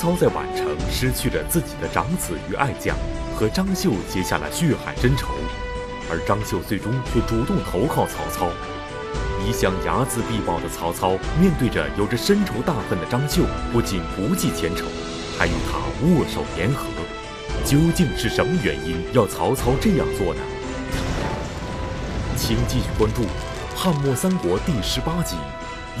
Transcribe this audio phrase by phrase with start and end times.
[0.00, 2.96] 曹操在宛城失去了自己的长子与爱将，
[3.34, 5.26] 和张绣结下了血海深仇，
[6.08, 8.48] 而张绣最终却主动投靠曹操。
[9.44, 13.42] 一向睚眦必报的曹操，面对着有着深仇大恨的张绣，
[13.72, 14.84] 不仅不计前仇，
[15.36, 16.86] 还与他握手言和。
[17.64, 20.40] 究竟是什么原因要曹操这样做呢？
[22.36, 23.22] 请继续关注
[23.74, 25.34] 《汉末三国》第十八集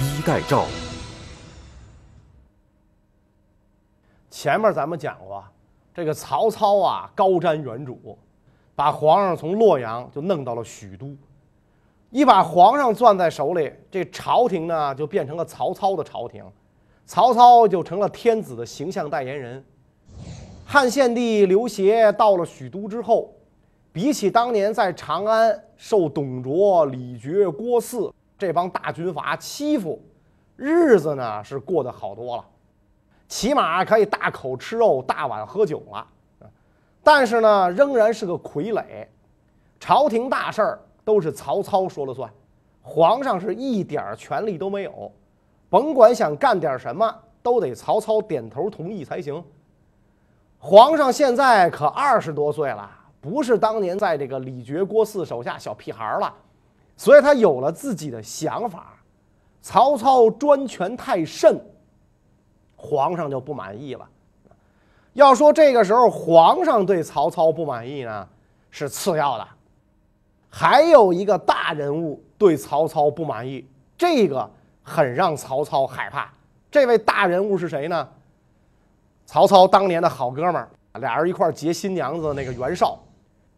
[0.00, 0.62] 衣带诏》。
[4.40, 5.42] 前面咱们讲过，
[5.92, 8.14] 这个曹操啊，高瞻远瞩，
[8.76, 11.12] 把皇上从洛阳就弄到了许都，
[12.10, 16.44] 一把皇上攥在手里，这朝廷呢就变成了曹操的朝廷，
[17.04, 19.64] 曹操就成了天子的形象代言人。
[20.64, 23.34] 汉献帝刘协到了许都之后，
[23.92, 30.00] 比起当年在长安受董卓、李傕、郭汜这帮大军阀欺负，
[30.54, 32.44] 日子呢是过得好多了。
[33.28, 36.06] 起码可以大口吃肉、大碗喝酒了，
[37.02, 39.06] 但是呢，仍然是个傀儡。
[39.78, 42.28] 朝廷大事儿都是曹操说了算，
[42.82, 45.12] 皇上是一点权力都没有，
[45.68, 49.44] 甭管想干点什么，都得曹操点头同意才行。
[50.58, 52.90] 皇上现在可二十多岁了，
[53.20, 56.34] 不是当年在这个李傕、郭汜手下小屁孩了，
[56.96, 58.94] 所以他有了自己的想法。
[59.60, 61.60] 曹操专权太甚。
[62.78, 64.08] 皇上就不满意了。
[65.12, 68.26] 要说这个时候皇上对曹操不满意呢，
[68.70, 69.46] 是次要的。
[70.48, 73.66] 还有一个大人物对曹操不满意，
[73.98, 74.48] 这个
[74.82, 76.32] 很让曹操害怕。
[76.70, 78.08] 这位大人物是谁呢？
[79.26, 80.68] 曹操当年的好哥们儿，
[81.00, 82.98] 俩人一块结新娘子的那个袁绍。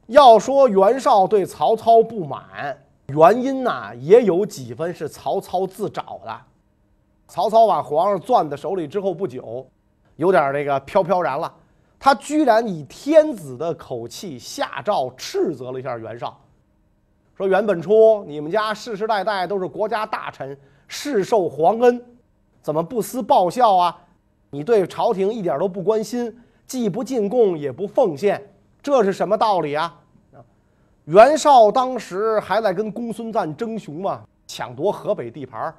[0.07, 2.77] 要说袁绍对曹操不满，
[3.09, 6.41] 原因呢也有几分是曹操自找的。
[7.31, 9.65] 曹操把皇上攥在手里之后不久，
[10.17, 11.51] 有点这个飘飘然了。
[11.97, 16.37] 他居然以天子的口气下诏斥责了一下袁绍，
[17.37, 20.59] 说：“袁本初，你们家世世代代都是国家大臣，
[20.89, 22.05] 世受皇恩，
[22.63, 23.97] 怎么不思报效啊？
[24.51, 26.37] 你对朝廷一点都不关心，
[26.67, 28.45] 既不进贡也不奉献，
[28.83, 29.97] 这是什么道理啊？”
[31.07, 35.73] 袁绍当时还在跟公孙瓒争雄嘛，抢夺河北地盘。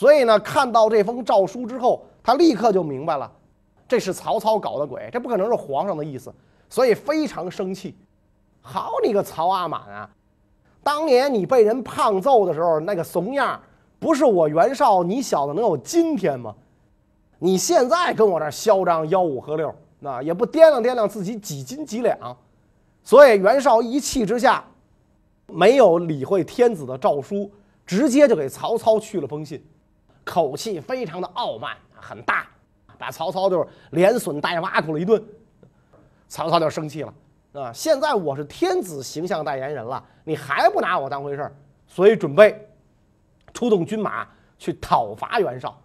[0.00, 3.30] 所以呢，看到这封诏书之后，他立刻就明白了，
[3.86, 6.32] 这是曹操搞的鬼，这不可能是皇上的意思，
[6.70, 7.94] 所以非常生气。
[8.62, 10.08] 好你个曹阿满啊！
[10.82, 13.60] 当年你被人胖揍的时候，那个怂样，
[13.98, 16.54] 不是我袁绍，你小子能有今天吗？
[17.38, 22.34] 你现在跟我这嚣张吆五喝六，那也不掂量掂量自己几斤几两。
[23.04, 24.64] 所以袁绍一气之下，
[25.46, 27.52] 没有理会天子的诏书，
[27.84, 29.62] 直接就给曹操去了封信。
[30.30, 32.46] 口气非常的傲慢，很大，
[32.96, 35.20] 把曹操就是连损带挖苦了一顿。
[36.28, 37.12] 曹操就生气了，
[37.54, 37.72] 啊！
[37.72, 41.52] 现在我是天子形象代言人了，你还不拿我当回事儿？
[41.88, 42.64] 所以准备
[43.52, 44.24] 出动军马
[44.56, 45.76] 去讨伐袁绍。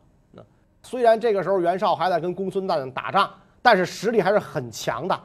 [0.83, 3.27] 虽然这个时候袁绍还在跟公孙瓒打仗，
[3.63, 5.19] 但是实力还是很强的。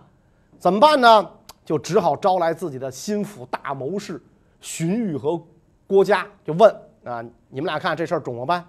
[0.58, 1.30] 怎么办呢？
[1.62, 4.18] 就只好招来自己的心腹大谋士
[4.62, 5.38] 荀彧和
[5.86, 8.66] 郭嘉，就问啊：你们俩看这事儿怎么办？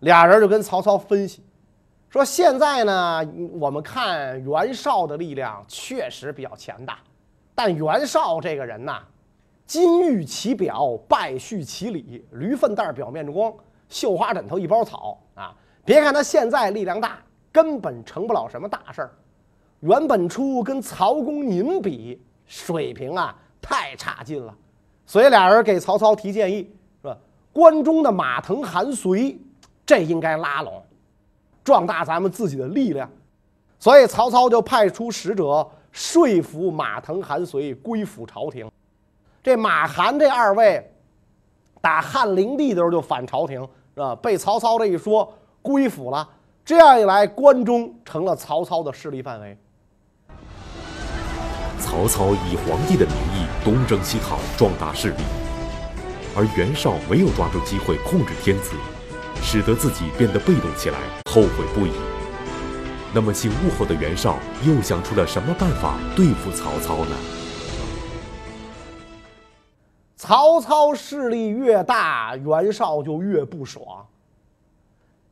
[0.00, 1.42] 俩人就跟曹操分析，
[2.10, 6.98] 说：“现在呢，我们看袁绍的力量确实比较强大，
[7.54, 9.02] 但袁绍这个人呐，
[9.66, 13.52] 金玉其表，败絮其里，驴粪蛋表面光，
[13.88, 15.54] 绣花枕头一包草啊！
[15.84, 17.18] 别看他现在力量大，
[17.50, 19.10] 根本成不了什么大事儿。
[19.80, 24.54] 袁本初跟曹公您比，水平啊太差劲了。
[25.06, 26.70] 所以俩人给曹操提建议，
[27.02, 27.16] 是吧？
[27.52, 29.36] 关中的马腾、韩遂。”
[29.86, 30.82] 这应该拉拢，
[31.62, 33.10] 壮大咱们自己的力量，
[33.78, 38.70] 所以曹操就派出使者说服马腾、韩遂归附朝廷。
[39.42, 40.90] 这马韩这二位，
[41.80, 43.60] 打汉灵帝的时候就反朝廷，
[43.94, 44.14] 是吧？
[44.16, 46.26] 被曹操这一说归附了，
[46.64, 49.56] 这样一来，关中成了曹操的势力范围。
[51.78, 55.22] 曹操以皇帝的名义东征西讨，壮大势力，
[56.34, 58.74] 而袁绍没有抓住机会控制天子。
[59.46, 60.98] 使得自己变得被动起来，
[61.30, 61.92] 后悔不已。
[63.12, 67.14] 那么醒悟后的袁绍又想出了什么办法对付曹操呢？
[70.16, 73.84] 曹操势力越大，袁绍就越不爽。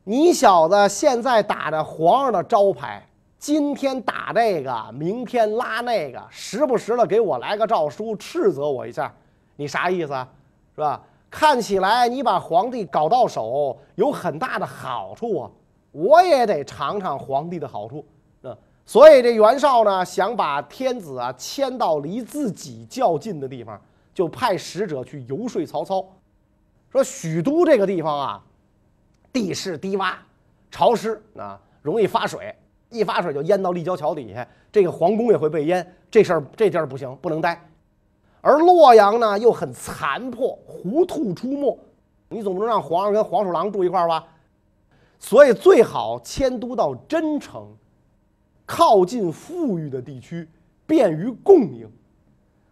[0.03, 3.05] 你小子现在打着皇上的招牌，
[3.39, 9.11] 今天打这个，明天拉那个，时不时的给我来个诏书斥责我一下，
[9.55, 10.27] 你啥意思啊？
[10.75, 11.01] 是吧？
[11.33, 15.51] 看起来你把皇帝搞到手有很大的好处啊，
[15.91, 18.05] 我也得尝尝皇帝的好处。
[18.43, 23.81] 啊，所以这袁绍呢，想把天子啊迁到离自己较近的地方，
[24.13, 26.05] 就派使者去游说曹操，
[26.91, 28.43] 说许都这个地方啊，
[29.33, 30.13] 地势低洼，
[30.69, 32.55] 潮湿啊，容易发水，
[32.91, 37.59] 一发水就淹到立交桥底下，这个皇宫也会被淹，这事儿这地儿不行，不能待。
[38.45, 41.79] 而洛阳呢，又很残破，胡兔出没，
[42.27, 44.21] 你总不能让皇上跟黄鼠狼住一块儿吧？
[45.17, 47.65] 所以最好迁都到真城，
[48.65, 50.45] 靠近富裕的地区，
[50.85, 51.89] 便于供应。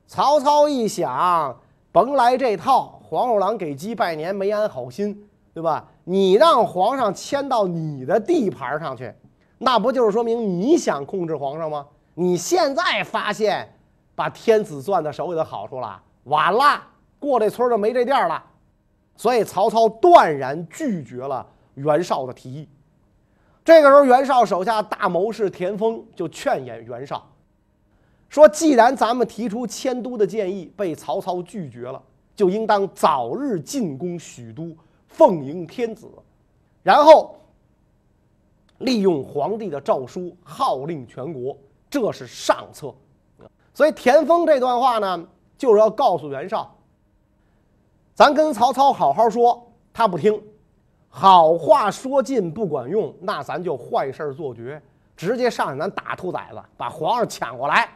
[0.06, 1.58] 曹操一想，
[1.90, 5.88] 甭来这套，黄鼠狼给鸡拜年没安好心，对吧？
[6.04, 9.10] 你让皇上迁到你的地盘上去，
[9.58, 11.88] 那不就是说明你想控制皇上吗？
[12.14, 13.74] 你现在发现。
[14.22, 16.80] 把天子攥在手里的好处了，晚了，
[17.18, 18.44] 过这村就没这店了。
[19.16, 22.70] 所以曹操断然拒绝了袁绍的提议。
[23.66, 27.28] 这个时候，袁绍手下大谋士田丰就劝言袁绍
[28.30, 32.00] 说：“既然咱们提出迁都的建议被曹操拒绝了，
[32.36, 34.78] 就应当早日进攻许都，
[35.08, 36.08] 奉迎天子，
[36.84, 37.36] 然后
[38.78, 41.58] 利用皇帝的诏书号令全国，
[41.90, 42.94] 这是上策。”
[43.82, 45.26] 所以田丰这段话呢，
[45.58, 46.72] 就是要告诉袁绍，
[48.14, 50.40] 咱跟曹操好好说，他不听，
[51.10, 54.80] 好话说尽不管用，那咱就坏事做绝，
[55.18, 57.90] 直接上去咱打兔崽子，把皇上抢过来。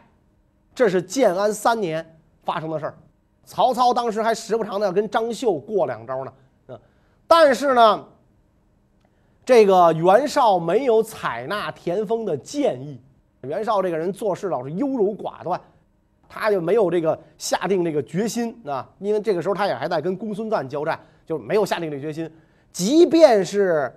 [0.73, 2.97] 这是建安三年发生的事儿，
[3.43, 6.33] 曹操当时还时不常的要跟张绣过两招呢，
[6.69, 6.79] 嗯，
[7.27, 8.03] 但是呢，
[9.45, 12.99] 这个袁绍没有采纳田丰的建议。
[13.41, 15.61] 袁绍这个人做事老是优柔寡断，
[16.39, 18.87] 他就没有这个下定这个决心啊。
[18.99, 22.29] 因为这个时候他也还在跟公孙瓒交战，就没有下定这决心。
[22.71, 23.91] 即便是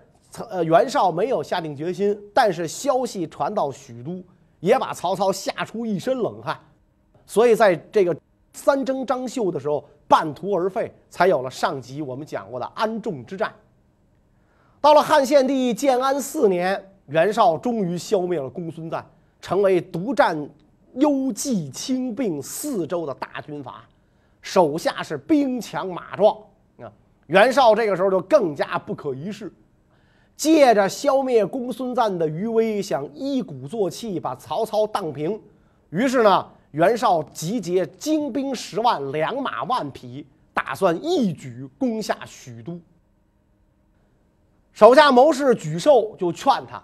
[0.48, 4.24] 呃袁绍没有下定决心，但是消息传到许都，
[4.60, 6.58] 也把曹操吓出一身冷汗。
[7.26, 8.16] 所以在这个
[8.52, 13.52] 三征张绣的时候，半途而废，才有了上集我们讲过的安众之战。
[14.80, 19.04] 到了汉献帝建安四年，袁绍终于消灭了公孙瓒。
[19.40, 20.36] 成为独占
[20.98, 23.84] 幽蓟清并四州的大军阀，
[24.42, 26.36] 手下是兵强马壮
[26.78, 26.90] 啊。
[27.26, 29.52] 袁绍这个时候就更加不可一世，
[30.36, 35.40] 借着消灭公孙瓒的余威，想一鼓作气把曹操荡平。
[35.90, 42.80] 于是呢，袁绍集结精兵十万，良马万匹，打算一举攻下许都。
[44.72, 46.76] 手下谋士沮授就劝他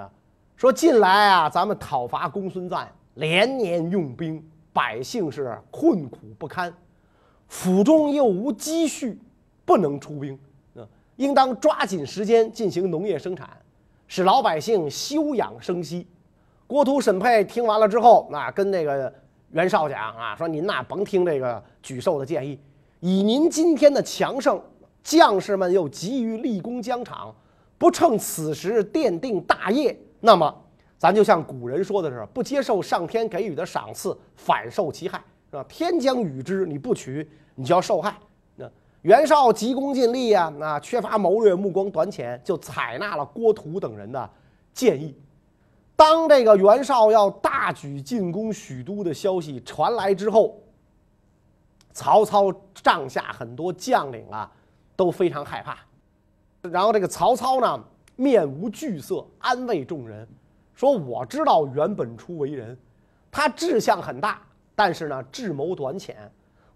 [0.00, 0.10] 啊。
[0.56, 4.42] 说近来啊，咱们讨伐公孙瓒，连年用兵，
[4.72, 6.72] 百姓是困苦不堪，
[7.48, 9.18] 府中又无积蓄，
[9.64, 10.38] 不能出兵。
[10.74, 10.86] 啊，
[11.16, 13.50] 应当抓紧时间进行农业生产，
[14.06, 16.06] 使老百姓休养生息。
[16.66, 19.12] 郭图、沈佩听完了之后，那跟那个
[19.50, 22.58] 袁绍讲啊，说您呐甭听这个沮授的建议，
[23.00, 24.58] 以您今天的强盛，
[25.02, 27.34] 将士们又急于立功疆场，
[27.76, 29.94] 不趁此时奠定大业。
[30.20, 30.64] 那么，
[31.02, 35.18] 咱就像古人说的是，不接受上天给予的赏赐，反受其害，
[35.50, 35.64] 是吧？
[35.68, 38.14] 天将与之，你不取，你就要受害。
[38.54, 44.30] 那袁绍急功近利啊，那缺乏谋略，目光短浅，就采纳了郭图等人的
[44.72, 45.12] 建议。
[45.96, 50.56] 当这个袁绍要大举进攻许都的消息传来之后，
[51.92, 54.48] 曹操帐下很多将领啊
[54.94, 55.76] 都非常害怕。
[56.60, 57.84] 然后这个曹操呢？
[58.14, 60.28] 面无惧色，安慰众人，
[60.74, 62.76] 说：“我知道袁本初为人，
[63.30, 64.40] 他志向很大，
[64.74, 66.16] 但是呢，智谋短浅，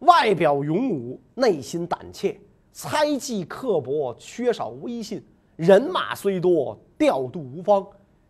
[0.01, 2.39] 外表勇武，内心胆怯，
[2.73, 5.25] 猜忌刻薄，缺少威信，
[5.57, 7.87] 人马虽多，调度无方，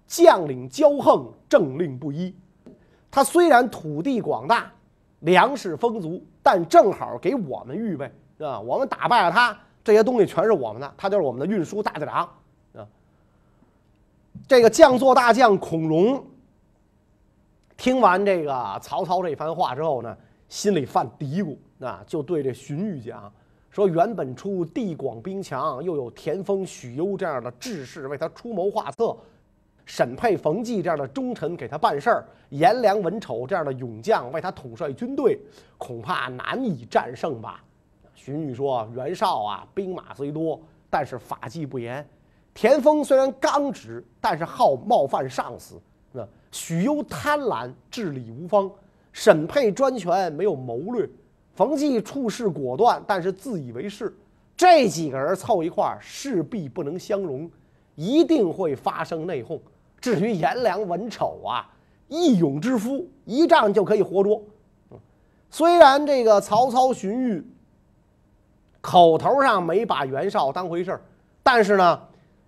[0.06, 2.34] 将领骄横，政令不一。
[3.10, 4.72] 他虽然土地广大，
[5.20, 8.60] 粮食丰足，但正好给我们预备，是吧？
[8.60, 12.28] 我们打败了他，这些东西全是我们的，他就是我们的运输大队长。”
[14.48, 16.24] 这个将作大将孔融
[17.76, 20.16] 听完这个曹操这番话之后呢，
[20.48, 23.32] 心里犯嘀咕，啊，就对这荀彧讲
[23.70, 29.14] 说：“原本出地广兵强，又有田丰、许攸这样的志士为他出谋划策，
[29.84, 35.38] 沈佩、冯骥这样的忠臣给他办事儿，颜良、文丑这样的勇将为他统帅军队，
[35.76, 37.62] 恐怕难以战胜吧？”
[38.16, 42.08] 荀彧说：“袁绍啊，兵马虽多，但是法纪不严。”
[42.56, 45.78] 田丰虽然刚直，但是好冒犯上司。
[46.10, 48.66] 那许攸贪婪，治理无方；
[49.12, 51.06] 沈佩专权，没有谋略；
[51.54, 54.16] 冯骥处事果断，但是自以为是。
[54.56, 57.48] 这几个人凑一块儿，势必不能相容。
[57.94, 59.60] 一定会发生内讧。
[60.00, 61.68] 至于颜良、文丑啊，
[62.08, 64.42] 义勇之夫，一仗就可以活捉。
[65.50, 67.44] 虽然这个曹操荀彧
[68.80, 71.02] 口头上没把袁绍当回事儿，
[71.42, 72.00] 但是呢，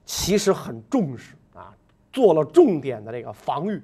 [0.09, 1.69] 其实很重视啊，
[2.11, 3.79] 做了重点的这个防御。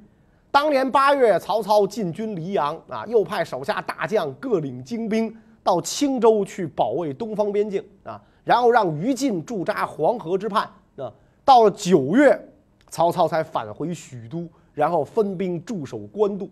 [0.51, 10.63] 当年八月，曹操进军黎阳啊，又派手下大将各领精兵到青州去保卫东方边境啊，然后让于禁驻扎黄河之畔
[10.97, 11.13] 啊。
[11.45, 12.41] 到了九月，
[12.89, 16.49] 曹操才返回许都，然后分兵驻守官渡。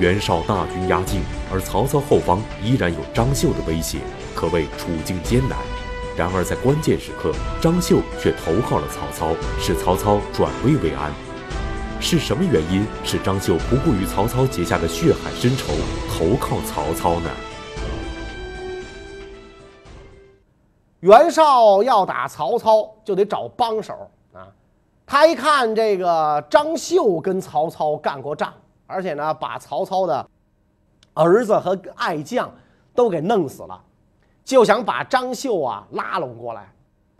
[0.00, 1.20] 袁绍大军压境，
[1.52, 3.98] 而曹操后方依然有张绣的威胁，
[4.34, 5.58] 可谓处境艰难。
[6.16, 11.12] 然而在关键时刻，张绣却投靠了曹操，使曹操转危为安。
[12.00, 15.72] 是什么原因使张绣不顾与曹操结下的血海深仇，
[16.10, 17.30] 投靠曹操呢？
[21.00, 24.46] 袁绍要打曹操，就得找帮手啊。
[25.06, 28.52] 他一看这个张绣跟曹操干过仗。
[28.86, 30.28] 而且呢，把曹操的
[31.14, 32.52] 儿子和爱将
[32.94, 33.82] 都给弄死了，
[34.44, 36.70] 就想把张绣啊拉拢过来。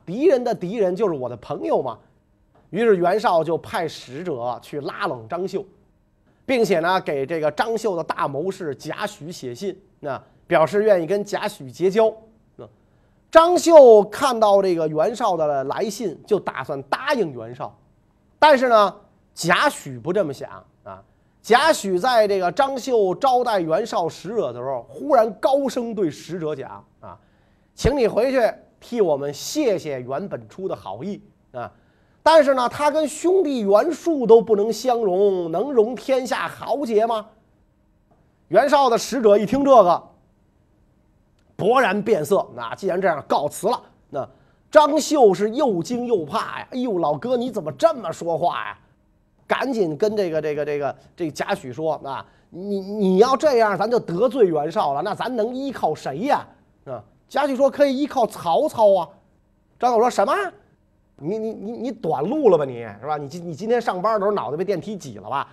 [0.07, 1.99] 敌人的敌人就是我的朋友嘛。
[2.71, 5.64] 于是袁绍就派使者去拉拢张绣，
[6.45, 12.12] 并且呢，给这个张绣的大谋士贾诩写信，那表示愿意跟贾诩结交。
[12.57, 12.69] 那
[13.31, 17.76] 张绣看到这个袁绍的来信，就打算答应袁绍，
[18.38, 18.97] 但是呢，
[19.35, 20.64] 贾诩不这么想。
[21.45, 27.19] 贾诩在这个张绣招待袁绍使者的时候，忽然高声对使者讲：“啊，
[27.75, 28.41] 请你回去
[28.81, 31.23] 替我们谢谢袁本初的好意
[31.53, 31.71] 啊！
[32.23, 37.27] 但是呢，他跟兄弟袁术都不能相容，能容天下豪杰吗？”
[38.49, 40.03] 袁绍的使者一听这个，
[41.59, 42.47] 勃然变色。
[42.55, 43.83] 那既然这样，告辞了。
[44.09, 44.27] 那
[44.71, 46.69] 张绣是又惊又怕呀！
[46.71, 48.79] 哎呦，老哥，你怎么这么说话呀？
[49.47, 55.03] 赶紧跟这个这个这个这贾诩说啊，你你要这样，咱就得罪袁绍了。
[55.03, 56.47] 那咱能依靠谁呀？
[56.87, 59.09] 啊，贾诩说可以依靠曹操啊。
[59.79, 60.33] 张绣说什么？
[61.17, 62.65] 你你你你短路了吧？
[62.65, 63.17] 你是吧？
[63.17, 65.47] 你今你今天上班的时候脑袋被电梯挤了吧？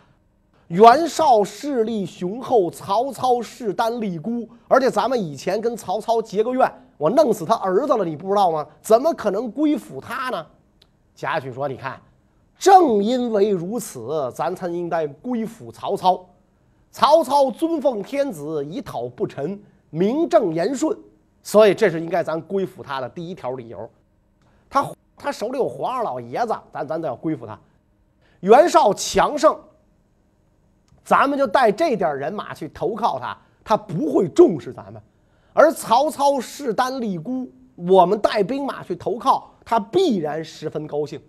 [0.67, 8.65] 袁绍势力雄厚，曹操势单力孤，而且咱们以前跟曹操结个怨，我弄死他儿子了，你不知道吗？
[8.81, 10.45] 怎么可能归附他呢？
[11.13, 11.99] 贾诩说，你看。
[12.61, 16.23] 正因为如此，咱才应该归附曹操。
[16.91, 20.95] 曹操尊奉天子，以讨不臣，名正言顺，
[21.41, 23.89] 所以这是应该咱归附他的第一条理由。
[24.69, 24.87] 他
[25.17, 27.59] 他手里有皇上老爷子，咱咱得要归附他。
[28.41, 29.57] 袁绍强盛，
[31.03, 35.01] 咱们就带这点人马去投靠他，他不会重视咱们；
[35.51, 41.19] 而曹操势单力孤，我们带兵马去投靠他，必然十分高兴。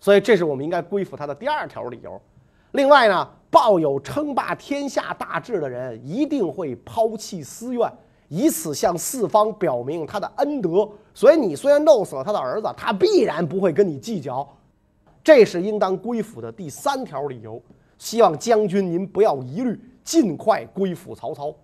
[0.00, 2.18] 所以，这是我们应该归附他的第二条理由。
[2.72, 7.92] 另外呢，抱有称霸天下大志的人一定会抛弃私怨，
[8.28, 10.88] 以此向四方表明他的恩德。
[11.12, 14.48] 所以，你虽然弄死了他的儿子，他必然不会跟你计较。
[15.22, 17.60] 这是应当归附的第三条理由。
[17.98, 21.54] 希望将军您不要疑虑，尽快归附曹操。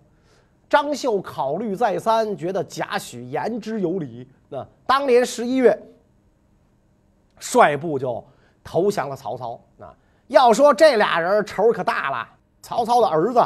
[0.69, 4.27] 张绣考虑再三，觉得贾诩言之有理。
[4.49, 5.75] 那当年十一月。
[7.39, 8.23] 率部就
[8.63, 9.93] 投降了曹操啊！
[10.27, 12.27] 要说这俩人仇可大了。
[12.61, 13.41] 曹操的儿子，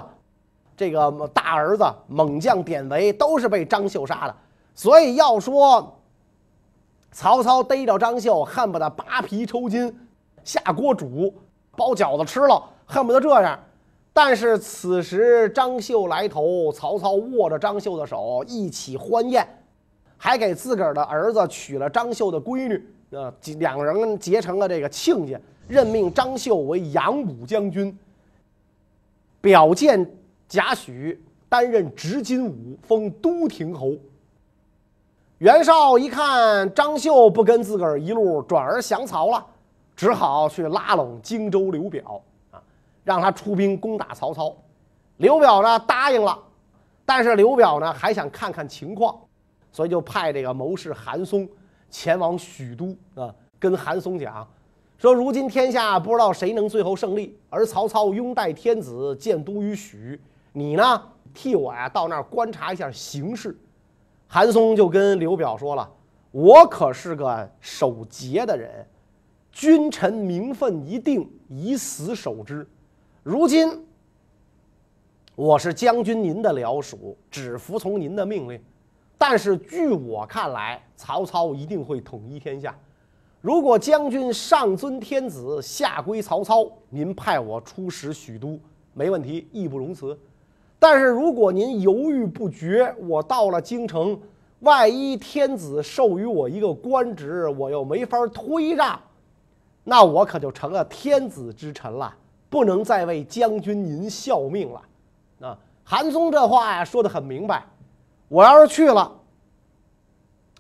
[0.76, 4.36] 这个大儿子猛将典韦都是被张绣杀的，
[4.74, 5.96] 所以要说
[7.12, 9.96] 曹操逮着张绣，恨不得扒皮抽筋，
[10.44, 11.32] 下锅煮，
[11.76, 13.60] 包饺子吃了，恨不得这样。
[14.12, 19.48] 但是此时张绣来投，曹操握着张绣的手一起欢宴，
[20.18, 22.84] 还给自个儿的儿子娶了张绣的闺女。
[23.12, 27.98] 呃，两人结成了这个亲家，任命张绣为扬武将军，
[29.42, 30.10] 表荐
[30.48, 31.18] 贾诩
[31.50, 33.94] 担任执金吾，封都亭侯。
[35.40, 39.46] 袁绍一看张绣不跟自个儿一路，转而降曹了，
[39.94, 42.64] 只好去拉拢荆州刘表啊，
[43.04, 44.56] 让他出兵攻打曹操。
[45.18, 46.40] 刘表呢答应了，
[47.06, 49.20] 但是刘表呢还想看看情况，
[49.74, 51.46] 所以就派这个谋士韩松。
[51.92, 54.48] 前往许都啊，跟韩松讲，
[54.98, 60.20] 说如今天下不知道谁能最后胜利，而曹操拥戴天子，建都于许，
[60.54, 63.56] 你呢替我呀到那儿观察一下形势。
[64.28, 65.92] 韩松就跟刘表说了，
[66.32, 68.88] 我可是个守节的人，
[69.52, 72.66] 君臣名分一定，以死守之。
[73.24, 73.86] 如今
[75.36, 78.62] 我是将军您的僚属，只服从您的命令。
[79.22, 82.76] 但是据我看来，曹操一定会统一天下。
[83.40, 88.60] 如果将军上尊天子，下归曹操，您派我出使许都，
[88.96, 90.18] 没问题，义不容辞。
[90.80, 94.20] 但是如果您犹豫不决，我到了京城，
[94.62, 99.00] 万一天子授予我一个官职，我又没法推让，
[99.84, 102.12] 那我可就成了天子之臣了，
[102.50, 104.82] 不能再为将军您效命了。
[105.42, 107.64] 啊，韩松这话呀说的很明白。
[108.32, 109.12] 我要是去了，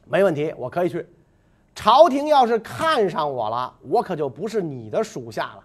[0.03, 1.07] 没问题，我可以去。
[1.73, 5.63] 朝廷要是看上我了，我可就不是你的属下了。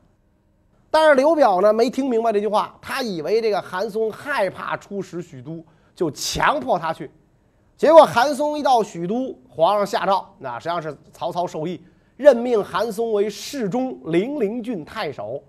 [0.88, 5.64] 但是刘表呢，没听明白这句话，他以为这个韩松害怕出使许都，
[5.96, 7.10] 就强迫他去。
[7.76, 11.82] 结果韩松一到许都，皇上下诏，那实际上是曹操授意，
[12.16, 15.42] 任命韩松为侍中、零陵郡太守。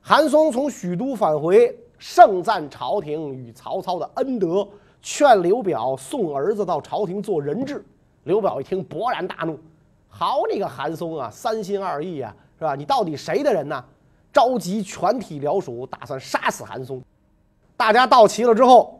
[0.00, 4.66] 韩松从许都返回，盛赞朝廷与曹操的恩德。
[5.04, 7.84] 劝刘表送儿子到朝廷做人质，
[8.22, 9.60] 刘表一听勃然大怒
[10.08, 12.74] ：“好你个韩松啊，三心二意啊，是吧？
[12.74, 13.84] 你到底谁的人呢？”
[14.32, 17.02] 召集全体僚属，打算杀死韩松。
[17.76, 18.98] 大家到齐了之后，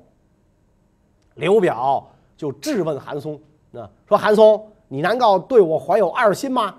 [1.37, 2.06] 刘表
[2.37, 3.40] 就质问韩松
[3.73, 6.75] ：“那说韩松，你难道对我怀有二心吗？”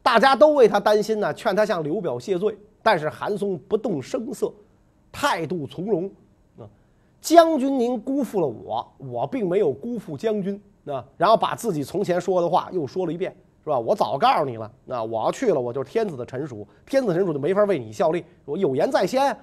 [0.00, 2.56] 大家都为他担心呢，劝他向刘表谢罪。
[2.84, 4.50] 但是韩松不动声色，
[5.10, 6.08] 态度从容。
[7.20, 10.60] 将军，您辜负了我，我并没有辜负将军。
[10.84, 13.78] 那然后把自己从前说的话又说了一遍，是吧？
[13.78, 18.24] 我早告诉你了，那我要去了，我就是天子的臣属，天子臣属就没法为你效力。
[18.44, 19.36] 我有言在先。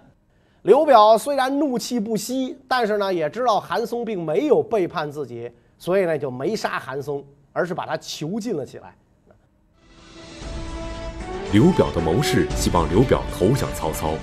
[0.64, 7.24] 刘表虽然怒气不息，但是呢，也知道韩松并没有背叛自己，所以呢，就没杀韩松，
[7.54, 8.96] 而是把他囚禁了起来。
[11.54, 14.16] 刘表的谋士希望刘表投降曹操，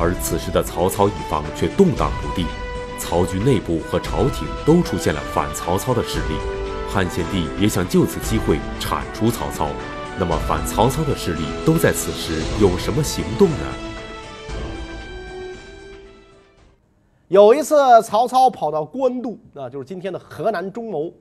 [0.00, 2.44] 而此时的曹操一方却动荡不定。
[2.98, 6.36] 曹军内部和朝廷都出现了反曹操的势力，
[6.88, 9.68] 汉献帝也想就此机会铲除曹操。
[10.18, 13.56] 那么，反曹操的势力都在此时有什么行动呢？
[17.28, 21.12] 有一次，曹操跑到官渡，啊，就是今天的河南中牟，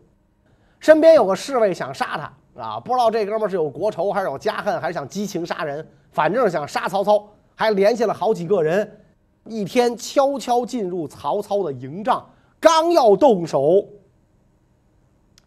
[0.79, 2.17] 身边有个侍卫想杀
[2.55, 8.99] 他，啊，不知道这哥们是有国仇还是有家恨，还是想激情杀人，反正想杀曹操，还联系了好几个人。
[9.45, 12.25] 一天，悄悄进入曹操的营帐，
[12.59, 13.85] 刚要动手，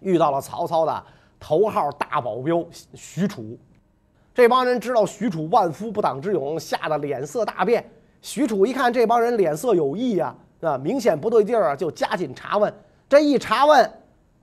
[0.01, 1.05] 遇到了曹操的
[1.41, 3.59] 头号大保镖许褚。
[4.35, 7.89] 这帮人知道许褚万夫不挡之勇，吓得脸色大变。
[8.21, 12.73] 许褚一看这帮人脸色有异呀，啊，明显不对劲儿啊，就加紧查问。
[13.09, 13.91] 这一查问，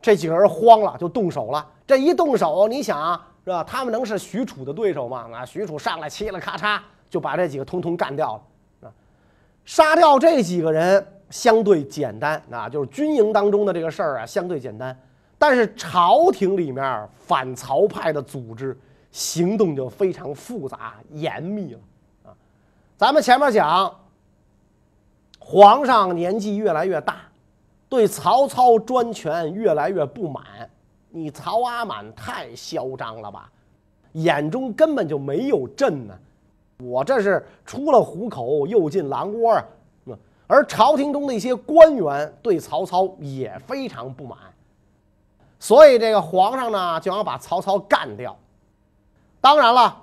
[0.02, 1.64] 这几个人慌了，就动手了。
[1.86, 3.64] 这一动手，你想啊，是吧？
[3.64, 5.30] 他们能是许褚的对手吗？
[5.32, 8.42] 啊，许褚上来，嘁了咔嚓就把这几个通通干掉了。
[9.66, 14.98] 杀掉这几个人相对简单啊，就是军营当中的这个事儿啊，相对简单。
[15.38, 18.78] 但是朝廷里面反曹派的组织
[19.12, 21.80] 行动就非常复杂严密了
[22.26, 22.32] 啊。
[22.98, 23.94] 咱们前面讲，
[25.40, 27.18] 皇上年纪越来越大，
[27.90, 30.44] 对曹操专权越来越不满。
[31.10, 33.52] 你曹阿满太嚣张了吧，
[34.14, 36.18] 眼中根本就没有朕呢。
[36.80, 39.66] 我这是出了虎口又进狼窝啊！
[40.48, 44.38] 而朝廷中的一些官员对曹操也非常不满，
[45.58, 48.36] 所以这个皇上呢就想把曹操干掉。
[49.40, 49.98] 当然了，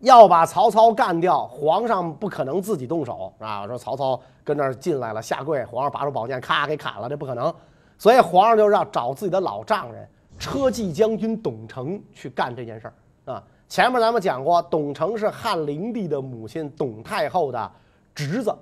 [0.00, 3.66] 要把曹操干掉，皇上不可能自己动手啊！
[3.66, 7.54] 说曹操跟那儿进来了，下跪，皇上拔出宝剑，咔给砍了，这不可能。
[7.96, 10.06] 所以皇上就让找自己的老丈人
[10.38, 13.42] 车骑将军董承去干这件事儿啊。
[13.68, 17.72] 前面咱们讲过，董承是汉灵帝的母亲董太后的
[18.14, 18.56] 侄子，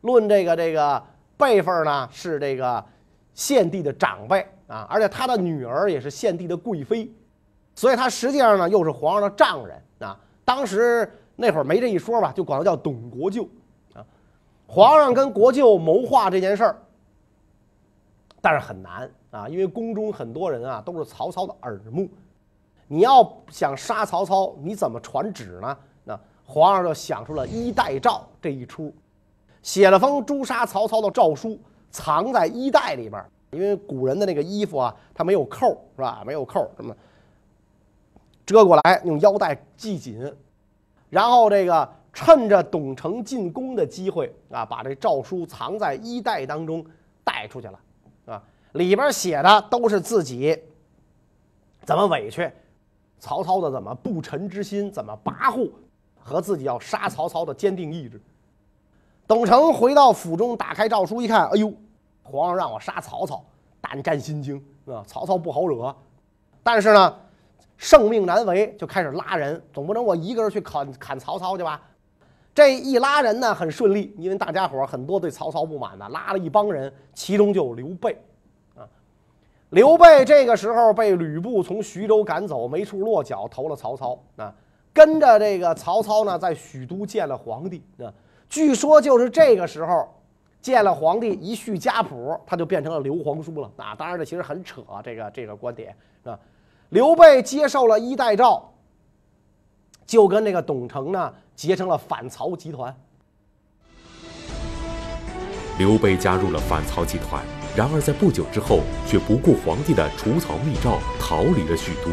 [0.00, 1.02] 论这个这个
[1.36, 2.82] 辈分呢，是这个
[3.34, 7.10] 献帝的长辈啊，而且他的女儿也是献帝的贵妃，
[7.74, 10.18] 所以他实际上呢又是皇上的丈人啊。
[10.46, 13.46] 当时那会儿没这一说吧，就管他叫董国舅
[13.92, 14.04] 啊。
[14.66, 16.76] 皇上跟国舅谋划这件事儿，
[18.40, 22.08] 但是很难啊，因为宫中很多人啊都是曹操的耳目。
[22.92, 25.78] 你要想杀曹操，你怎么传旨呢？
[26.04, 28.94] 那皇上就想出了衣带诏这一出，
[29.62, 31.58] 写了封诛杀曹操的诏书，
[31.90, 33.24] 藏在衣带里边。
[33.50, 36.22] 因为古人的那个衣服啊，它没有扣，是吧？
[36.26, 36.94] 没有扣，什么
[38.44, 40.30] 遮过来，用腰带系紧。
[41.08, 46.84] 然后这个趁着董承进宫的机会啊，把这诏书藏在衣带当中
[47.24, 47.80] 带出去了。
[48.26, 50.62] 啊，里边写的都是自己
[51.86, 52.52] 怎么委屈。
[53.22, 55.70] 曹操的怎么不臣之心，怎么跋扈，
[56.18, 58.20] 和自己要杀曹操的坚定意志。
[59.28, 61.72] 董承回到府中，打开诏书一看，哎呦，
[62.24, 63.40] 皇上让我杀曹操，
[63.80, 65.04] 胆战心惊啊！
[65.06, 65.94] 曹操不好惹，
[66.64, 67.16] 但是呢，
[67.76, 71.80] 圣命难违，就开始拉人，总不能我一个人去砍砍曹操去吧？
[72.52, 78.20] 这一拉人呢，很顺利，因为大家伙很多对曹操不满的，拉了一帮人，其中就有刘备。
[79.72, 84.54] 刘备这个时候被吕布从徐州赶走，没处落脚，投了曹操啊。
[84.92, 88.12] 跟着这个曹操呢，在许都见了皇帝啊。
[88.48, 90.08] 据说就是这个时候。
[90.62, 93.96] 见了皇帝一续家谱，他就变成了刘皇叔了啊！
[93.96, 96.38] 当然这其实很扯，这个这个观点啊。
[96.90, 98.62] 刘备接受了衣带诏，
[100.06, 102.94] 就跟那个董承呢结成了反曹集团。
[105.80, 112.10] 刘备加入了反曹集团，然而在不久之后却不顾皇帝的除曹密诏，逃离了许都。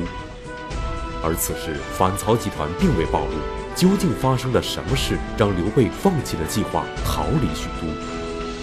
[1.22, 3.34] 而此时反曹集团并未暴露，
[3.76, 7.91] 究竟发生了什么事，让刘备放弃了计划，逃离许都？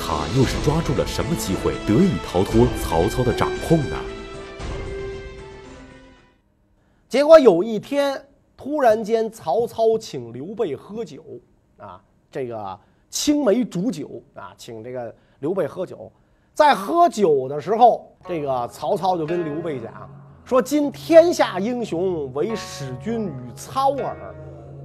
[0.01, 3.97] 他又是抓住了什么机会，得以逃脱曹操的掌控呢？
[7.11, 11.23] 结果有一天，突然间，曹操请刘备喝酒
[11.77, 12.81] 啊，这个
[13.11, 16.11] 青梅煮酒啊，请这个刘备喝酒。
[16.57, 19.93] 在喝酒的时候，这个曹操就跟刘备讲
[20.43, 24.35] 说：“今天下英雄，唯使君与操耳，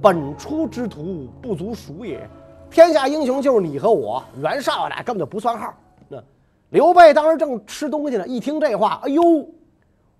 [0.02, 2.28] 本初之徒，不足数也。”
[2.70, 5.72] 天下英雄就是你和我，袁绍俩根本就不算号。
[6.08, 6.22] 那
[6.68, 9.22] 刘备当时正吃东西呢，一听这话，哎呦，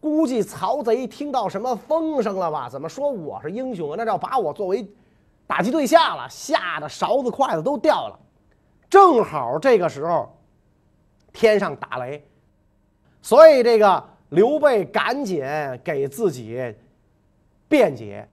[0.01, 2.67] 估计曹贼听到什么风声了吧？
[2.71, 3.95] 怎么说我是英雄啊？
[3.99, 4.91] 那要把我作为
[5.47, 8.19] 打击对象了，吓得勺子筷子都掉了。
[8.89, 10.35] 正好这个时候
[11.33, 12.23] 天上打雷，
[13.21, 15.45] 所以这个刘备赶紧
[15.83, 16.75] 给自己
[17.69, 18.29] 辩解。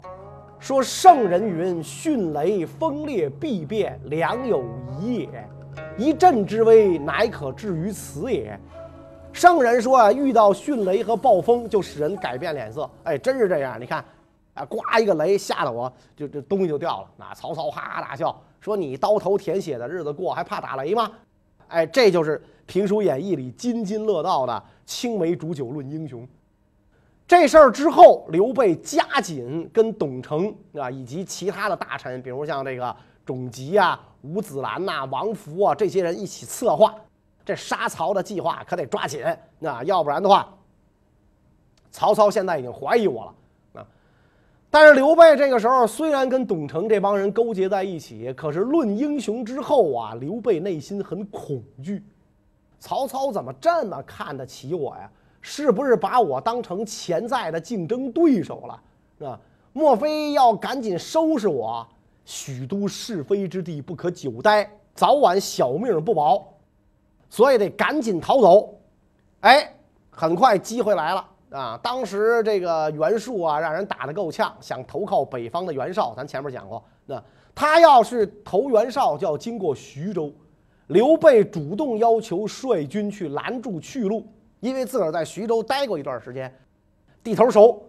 [0.60, 4.64] 说圣人云：“迅雷风烈必变，良有
[5.00, 5.50] 疑也。
[5.98, 8.60] 一震之威，乃可至于此也。”
[9.32, 12.90] 圣人说啊，遇到迅雷和暴风就使人改变脸色。
[13.04, 13.80] 哎，真是这样。
[13.80, 14.04] 你看，
[14.54, 17.08] 啊，刮一个雷，吓得我就这东西就掉了。
[17.16, 21.10] 那曹操哈哈大笑，说：“你刀头舔血的日子过，还怕打雷吗？”
[21.70, 22.38] 哎，这就是
[22.70, 26.26] 《评书演义》里津津乐道的青梅煮酒论英雄。
[27.28, 36.94] 这事儿之后，刘备加紧跟董承啊，以及其他的大臣，比如像这个种吉啊、吴子兰呐、王福啊这些人一起策划
[37.44, 39.24] 这杀曹的计划，可得抓紧
[39.64, 40.48] 啊，要不然的话，
[41.90, 43.88] 曹操现在已经怀疑我了啊。
[44.70, 52.04] 但是刘备这个时候虽然跟董承这帮人勾结在一起，可是论英雄之后啊，刘备内心很恐惧，
[52.80, 55.10] 曹操怎么这么看得起我呀？
[55.42, 59.28] 是不是把我当成潜在的竞争对手了？
[59.28, 59.40] 啊，
[59.72, 61.88] 莫非要赶紧收拾我？
[62.26, 66.46] 许都是非之地，不可久待，早晚小命不保，
[67.30, 68.76] 所以得赶紧逃走。
[69.40, 69.74] 哎，
[70.10, 71.80] 很快机会来了啊！
[71.82, 76.14] 当时这个袁术啊，让人打得够呛，想投靠北方的袁绍。
[76.16, 77.24] 咱前面讲过，那
[77.56, 80.32] 他要是投袁绍，就要经过徐州。
[80.90, 84.28] 刘备主动要求率军去拦住去路。
[84.60, 86.54] 因为自个儿在徐州待过一段时间，
[87.24, 87.82] 地头熟，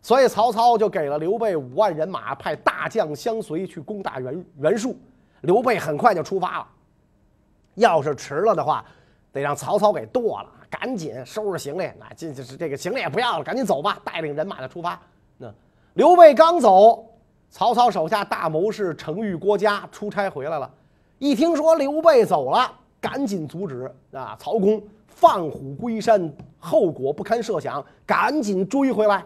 [0.00, 4.96] 所以曹操就给了刘备五万人马，派大将相随去攻打袁袁术。
[5.42, 6.66] 刘备很快就出发了。
[7.74, 8.82] 要是迟了的话，
[9.30, 10.50] 得让曹操给剁了。
[10.70, 14.00] 赶紧收拾行李，那这就是这个行李也不要了，赶紧走吧。
[14.02, 14.98] 带领人马就出发。
[15.36, 15.52] 那
[15.92, 17.04] 刘备刚走，
[17.50, 20.74] 曹操手下大谋士程昱、郭嘉出差回来了，
[21.18, 24.36] 一听说刘备走了，赶紧阻止啊！
[24.38, 24.82] 曹公。
[25.08, 29.24] 放虎归山，后果不堪设想，赶紧追回来。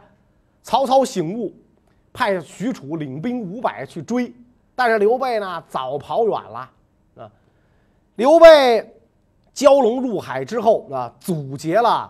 [0.62, 1.53] 曹操醒悟，
[2.12, 4.33] 派许褚领兵五百去追，
[4.76, 6.70] 但是刘备呢，早跑远了。
[7.16, 7.31] 啊，
[8.14, 8.88] 刘备
[9.53, 12.09] 蛟龙入海之后啊，阻截了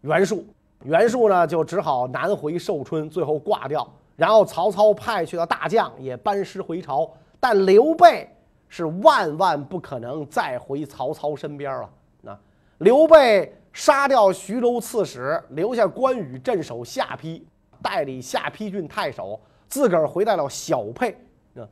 [0.00, 0.46] 袁术，
[0.84, 3.86] 袁术呢就只好南回寿春，最后挂掉。
[4.16, 8.26] 然后曹操派去的大将也班师回朝，但刘备
[8.70, 11.90] 是万万不可能再回曹操身边了。
[12.22, 12.38] 那
[12.78, 17.44] 刘备杀掉徐州刺史，留下关羽镇守下邳，
[17.82, 21.10] 代理下邳郡太守，自个儿回到了小沛。
[21.56, 21.68] 啊，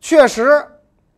[0.00, 0.62] 确实，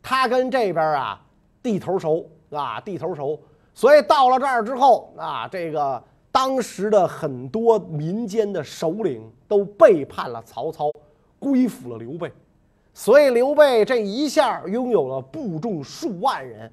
[0.03, 1.21] 他跟这边啊
[1.62, 3.40] 地头熟啊，地头熟。
[3.75, 10.90] 所以到了这儿之后啊，这个当时的很多民间的首领都背叛了曹操，
[11.38, 12.31] 归附了刘备。
[12.94, 16.70] 所以刘备这一下拥有了部众数万人。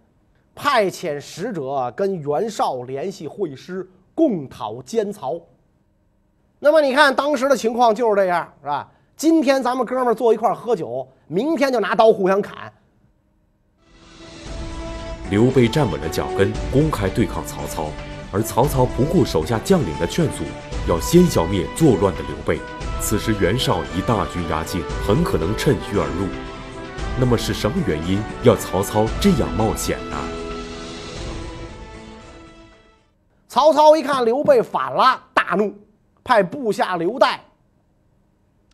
[0.54, 5.40] 派遣使者跟袁绍联系会师，共讨奸曹。
[6.60, 8.92] 那么你看当时的情况就是这样，是吧？
[9.16, 12.70] 今天咱们哥们坐一块喝酒，明天就拿刀互相砍。
[15.30, 17.86] 刘备站稳了脚跟，公开对抗曹操，
[18.34, 20.44] 而曹操不顾手下将领的劝阻，
[20.90, 22.60] 要先消灭作乱的刘备。
[23.02, 26.28] 此时袁绍以大军压境，很可能趁虚而入。
[27.20, 30.18] 那么是什么原因要曹操这样冒险呢？
[33.48, 35.74] 曹操一看刘备反了，大怒，
[36.24, 37.38] 派部下刘岱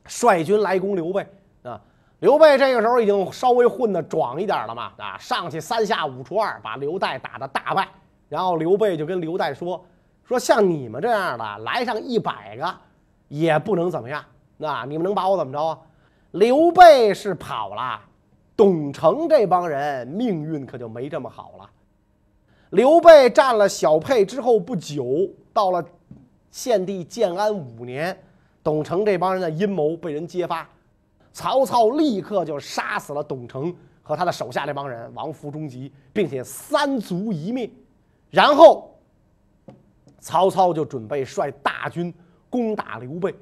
[0.08, 1.26] 率军来攻刘备。
[1.64, 1.80] 啊，
[2.20, 7.88] 刘备这个时候已经稍微混得壮一点了嘛，啊，上去三下五除二把刘岱打得大败。
[8.28, 9.84] 然后刘备就跟刘岱说
[10.28, 12.76] ：“说像你们这样的来上一百个，
[13.40, 14.24] 也不能怎么样。
[14.58, 15.78] 那你们能把我怎么着啊？”
[16.32, 18.00] 刘备是跑了，
[18.58, 21.70] 董承这帮人命运可就没这么好了。
[22.72, 25.84] 刘备占了小沛之后不久，到了
[26.52, 28.18] 献帝建安五年，
[28.64, 30.68] 董承这帮人的阴谋被人揭发，
[31.32, 37.70] 曹操立刻就杀死了董承和他的手下这帮人，亡夫终吉，并且三族一灭。
[38.30, 38.94] 然后，
[40.20, 42.14] 曹操就准备率大军
[42.56, 43.36] 攻打刘备。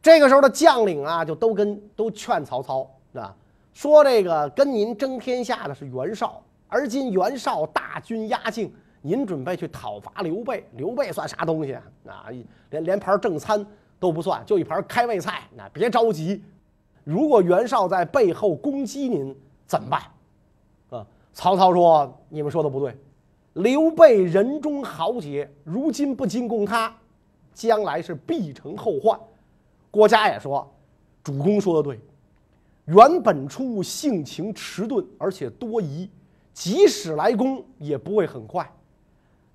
[0.00, 3.34] 这个时候的将领啊，就都跟都劝曹操啊，
[3.72, 8.72] 说这个跟您争天下的是袁绍，而今袁绍大军压境，
[9.02, 11.82] 您准备去讨伐刘备，刘备算啥东西啊？
[12.06, 12.26] 啊，
[12.70, 13.66] 连连盘正餐
[13.98, 15.42] 都不算，就一盘开胃菜。
[15.56, 16.40] 那别着急，
[17.02, 19.34] 如果袁绍在背后攻击您
[19.66, 20.02] 怎么办？
[20.90, 22.96] 啊，曹操说：“你们说的不对。”
[23.54, 26.94] 刘备人中豪杰，如今不进攻他，
[27.54, 29.18] 将来是必成后患。
[29.90, 30.68] 郭嘉也说
[31.22, 31.98] ：“主公说的对，
[32.86, 36.10] 袁本初性情迟钝，而且多疑，
[36.52, 38.68] 即使来攻也不会很快。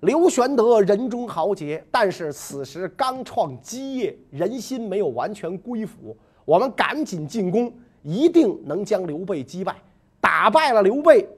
[0.00, 6.16] 刘玄德人中豪杰，但是此时刚创基业，人心没有完全归服。
[6.46, 7.70] 我们赶紧进攻，
[8.02, 9.76] 一定能将刘备击败，
[10.18, 11.28] 打败了刘备，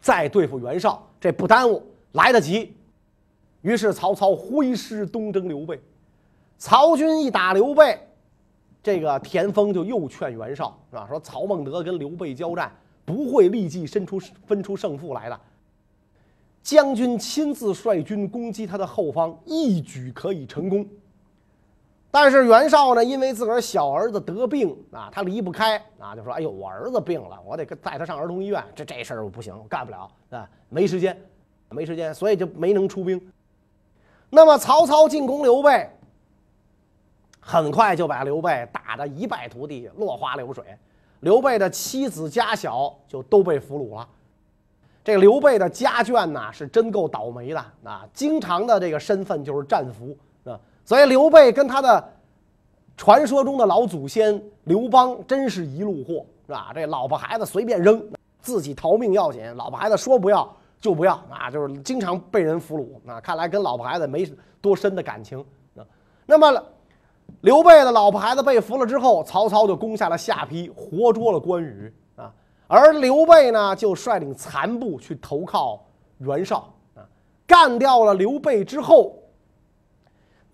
[0.00, 2.74] 再对付袁绍。”这不耽误，来得及。
[3.62, 5.80] 于是曹操挥师东征刘备。
[6.58, 7.98] 曹军一打刘备，
[8.82, 11.06] 这个田丰就又劝袁绍，是吧？
[11.08, 12.72] 说曹孟德跟刘备交战，
[13.04, 15.40] 不会立即分出分出胜负来的。
[16.62, 20.86] 将军亲自率军攻击他的后方，一举可以成功。
[22.12, 28.62] 但是袁绍呢，因为自个儿小儿子得病啊，他离不开啊，就说：“哎呦，我儿子病了，我得带他上儿童医院。
[28.76, 31.20] 这这事儿我不行，干不了啊，没时间，
[31.70, 33.20] 没时间，所以就没能出兵。”
[34.34, 35.86] 那么曹操进攻刘备，
[37.38, 40.64] 很快就把刘备打得一败涂地，落花流水。
[41.20, 44.08] 刘备的妻子家小就都被俘虏了。
[45.04, 50.16] 这刘备的家眷呐，是真够倒霉的啊，经常的这个身份就是战俘
[50.50, 50.58] 啊。
[50.82, 52.12] 所以刘备跟他的
[52.96, 56.72] 传说中的老祖先刘邦真是一路货，是吧？
[56.74, 58.02] 这老婆孩子随便扔，
[58.40, 59.54] 自己逃命要紧。
[59.56, 60.50] 老婆孩子说不要
[60.82, 63.10] 就不要，啊，就是经常被人俘虏。
[63.10, 65.38] 啊，看来跟老婆孩子没多深的感情。
[65.76, 65.86] 啊，
[66.26, 66.62] 那么
[67.40, 71.94] 刘备的老婆孩子被俘了之后，曹操就攻下了下邳，活捉了关羽。
[72.16, 72.30] 啊，
[72.66, 75.82] 而刘备呢，就率领残部去投靠
[76.18, 76.68] 袁绍。
[76.96, 77.06] 啊，
[77.46, 79.16] 干掉了刘备之后。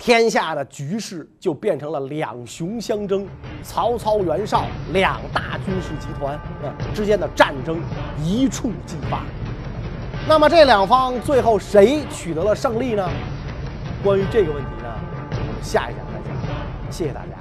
[0.01, 3.27] 天下的局势就变成了两雄相争，
[3.65, 7.83] 曹操、袁绍两大军事集团啊之间的战争
[8.23, 9.25] 一触即发。
[10.29, 13.09] 那么这两方最后谁取得了胜利呢？
[14.05, 14.95] 关于这个问题呢，
[15.31, 16.37] 我们下一讲再讲。
[16.91, 17.38] 谢谢大家。